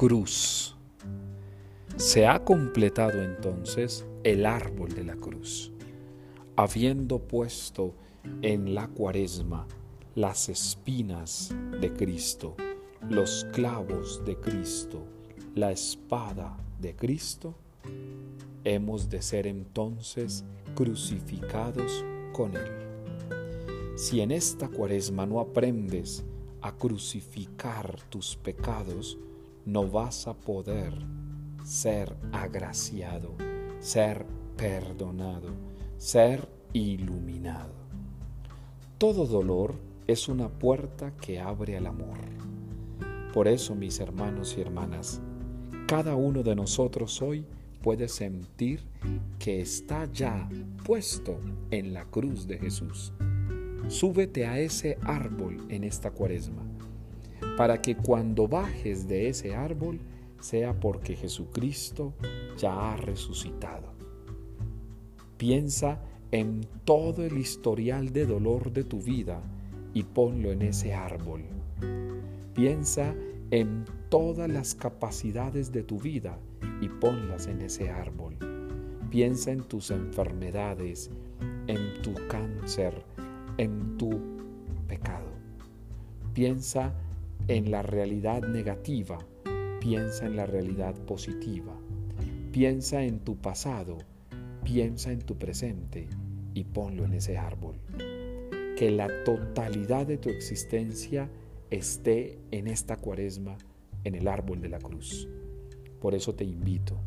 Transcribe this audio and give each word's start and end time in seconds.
cruz. 0.00 0.74
Se 1.98 2.26
ha 2.26 2.42
completado 2.42 3.22
entonces 3.22 4.06
el 4.24 4.46
árbol 4.46 4.94
de 4.94 5.04
la 5.04 5.14
cruz, 5.14 5.72
habiendo 6.56 7.18
puesto 7.18 7.94
en 8.40 8.74
la 8.74 8.88
cuaresma 8.88 9.66
las 10.14 10.48
espinas 10.48 11.54
de 11.82 11.92
Cristo, 11.92 12.56
los 13.10 13.46
clavos 13.52 14.24
de 14.24 14.36
Cristo, 14.36 15.04
la 15.54 15.70
espada 15.70 16.56
de 16.80 16.96
Cristo, 16.96 17.54
hemos 18.64 19.10
de 19.10 19.20
ser 19.20 19.46
entonces 19.46 20.46
crucificados 20.74 22.06
con 22.32 22.56
Él. 22.56 23.98
Si 23.98 24.22
en 24.22 24.30
esta 24.30 24.66
cuaresma 24.68 25.26
no 25.26 25.40
aprendes 25.40 26.24
a 26.62 26.72
crucificar 26.74 28.00
tus 28.08 28.34
pecados, 28.36 29.18
no 29.64 29.88
vas 29.88 30.26
a 30.26 30.34
poder 30.34 30.94
ser 31.64 32.16
agraciado, 32.32 33.34
ser 33.78 34.26
perdonado, 34.56 35.48
ser 35.96 36.48
iluminado. 36.72 37.74
Todo 38.98 39.26
dolor 39.26 39.74
es 40.06 40.28
una 40.28 40.48
puerta 40.48 41.14
que 41.16 41.40
abre 41.40 41.76
al 41.76 41.86
amor. 41.86 42.18
Por 43.32 43.48
eso, 43.48 43.74
mis 43.74 44.00
hermanos 44.00 44.56
y 44.58 44.60
hermanas, 44.60 45.20
cada 45.86 46.16
uno 46.16 46.42
de 46.42 46.54
nosotros 46.54 47.22
hoy 47.22 47.46
puede 47.82 48.08
sentir 48.08 48.82
que 49.38 49.60
está 49.60 50.10
ya 50.12 50.48
puesto 50.84 51.40
en 51.70 51.94
la 51.94 52.04
cruz 52.04 52.46
de 52.46 52.58
Jesús. 52.58 53.12
Súbete 53.88 54.46
a 54.46 54.58
ese 54.58 54.98
árbol 55.02 55.66
en 55.68 55.84
esta 55.84 56.10
cuaresma, 56.10 56.62
para 57.56 57.80
que 57.80 57.96
cuando 57.96 58.48
bajes 58.48 59.08
de 59.08 59.28
ese 59.28 59.54
árbol 59.54 60.00
sea 60.40 60.78
porque 60.78 61.16
Jesucristo 61.16 62.14
ya 62.56 62.92
ha 62.92 62.96
resucitado. 62.96 63.88
Piensa 65.36 66.00
en 66.32 66.66
todo 66.84 67.24
el 67.24 67.38
historial 67.38 68.12
de 68.12 68.26
dolor 68.26 68.72
de 68.72 68.84
tu 68.84 69.00
vida 69.00 69.40
y 69.94 70.04
ponlo 70.04 70.52
en 70.52 70.62
ese 70.62 70.94
árbol. 70.94 71.42
Piensa 72.54 73.14
en 73.50 73.84
todas 74.08 74.48
las 74.48 74.74
capacidades 74.74 75.72
de 75.72 75.82
tu 75.82 75.98
vida 75.98 76.38
y 76.80 76.88
ponlas 76.88 77.46
en 77.46 77.62
ese 77.62 77.90
árbol. 77.90 78.36
Piensa 79.10 79.50
en 79.50 79.62
tus 79.62 79.90
enfermedades, 79.90 81.10
en 81.66 82.02
tu 82.02 82.14
cáncer, 82.28 83.04
en 83.56 83.96
tu 83.96 84.10
pecado. 84.86 85.26
Piensa 86.32 86.86
en 86.86 87.09
la 87.58 87.82
realidad 87.82 88.42
negativa, 88.42 89.18
piensa 89.80 90.24
en 90.24 90.36
la 90.36 90.46
realidad 90.46 90.94
positiva. 90.94 91.76
Piensa 92.52 93.02
en 93.02 93.18
tu 93.18 93.38
pasado, 93.38 93.98
piensa 94.62 95.10
en 95.10 95.18
tu 95.18 95.36
presente 95.36 96.08
y 96.54 96.62
ponlo 96.62 97.04
en 97.04 97.14
ese 97.14 97.38
árbol. 97.38 97.74
Que 98.76 98.92
la 98.92 99.24
totalidad 99.24 100.06
de 100.06 100.16
tu 100.16 100.28
existencia 100.28 101.28
esté 101.70 102.38
en 102.52 102.68
esta 102.68 102.96
cuaresma 102.96 103.58
en 104.04 104.14
el 104.14 104.28
árbol 104.28 104.60
de 104.60 104.68
la 104.68 104.78
cruz. 104.78 105.28
Por 106.00 106.14
eso 106.14 106.36
te 106.36 106.44
invito, 106.44 107.00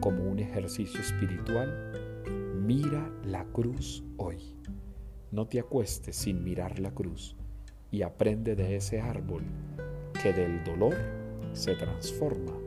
como 0.00 0.24
un 0.24 0.40
ejercicio 0.40 0.98
espiritual, 0.98 2.24
mira 2.60 3.08
la 3.24 3.44
cruz 3.44 4.02
hoy. 4.16 4.56
No 5.30 5.46
te 5.46 5.60
acuestes 5.60 6.16
sin 6.16 6.42
mirar 6.42 6.80
la 6.80 6.90
cruz 6.90 7.36
y 7.90 8.02
aprende 8.02 8.56
de 8.56 8.76
ese 8.76 9.00
árbol 9.00 9.42
que 10.22 10.32
del 10.32 10.62
dolor 10.64 10.96
se 11.52 11.74
transforma 11.74 12.65